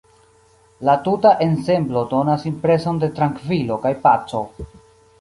[0.89, 4.47] La tuta ensemblo donas impreson de trankvilo kaj paco.